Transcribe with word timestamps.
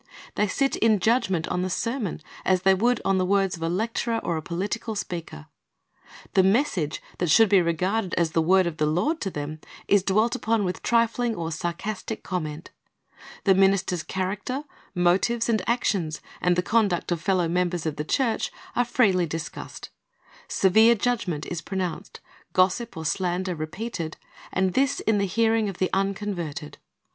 They 0.33 0.47
sit 0.47 0.75
in 0.77 0.99
judgment 0.99 1.47
on 1.49 1.61
the 1.61 1.69
sermon 1.69 2.21
as 2.43 2.63
they 2.63 2.73
would 2.73 2.99
on 3.05 3.19
the 3.19 3.23
words 3.25 3.55
of 3.55 3.61
a 3.61 3.69
lecturer 3.69 4.17
or 4.23 4.35
a 4.35 4.41
political 4.41 4.95
speaker. 4.95 5.45
The 6.33 6.41
message 6.41 7.03
that 7.19 7.29
should 7.29 7.49
be 7.49 7.61
regarded 7.61 8.15
as 8.15 8.31
the 8.31 8.41
word 8.41 8.65
of 8.65 8.77
the 8.77 8.87
Lord 8.87 9.21
to 9.21 9.29
them 9.29 9.59
is 9.87 10.01
dwelt 10.01 10.35
upon 10.35 10.63
with 10.63 10.81
trifling 10.81 11.35
or 11.35 11.51
sarcastic 11.51 12.23
comment. 12.23 12.71
The 13.43 13.53
minister's 13.53 14.01
character, 14.01 14.63
motives, 14.95 15.47
and 15.47 15.61
actions, 15.69 16.19
and 16.41 16.55
the 16.55 16.63
conduct 16.63 17.11
of 17.11 17.21
fellow 17.21 17.47
members 17.47 17.85
of 17.85 17.97
the 17.97 18.03
church, 18.03 18.51
are 18.75 18.85
freely 18.85 19.27
discussed. 19.27 19.91
Severe 20.47 20.95
judgment 20.95 21.45
is 21.45 21.61
pronounced, 21.61 22.21
gossip 22.53 22.97
or 22.97 23.05
slander 23.05 23.53
repeated, 23.53 24.17
and 24.51 24.73
this 24.73 24.99
in 25.01 25.19
the 25.19 25.25
hearing 25.27 25.69
of 25.69 25.77
the 25.77 25.91
unconverted. 25.93 26.79